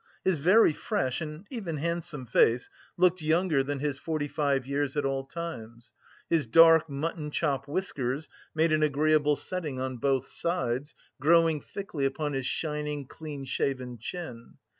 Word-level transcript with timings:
His 0.23 0.39
very 0.39 0.73
fresh 0.73 1.21
and 1.21 1.45
even 1.51 1.77
handsome 1.77 2.25
face 2.25 2.71
looked 2.97 3.21
younger 3.21 3.63
than 3.63 3.77
his 3.81 3.99
forty 3.99 4.27
five 4.27 4.65
years 4.65 4.97
at 4.97 5.05
all 5.05 5.23
times. 5.25 5.93
His 6.27 6.47
dark, 6.47 6.89
mutton 6.89 7.29
chop 7.29 7.67
whiskers 7.67 8.27
made 8.55 8.71
an 8.71 8.81
agreeable 8.81 9.35
setting 9.35 9.79
on 9.79 9.97
both 9.97 10.25
sides, 10.27 10.95
growing 11.19 11.61
thickly 11.61 12.05
upon 12.05 12.33
his 12.33 12.47
shining, 12.47 13.05
clean 13.05 13.45
shaven 13.45 13.99
chin. 13.99 14.55